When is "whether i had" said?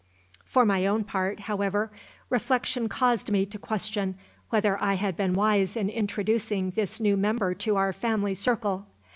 4.49-5.15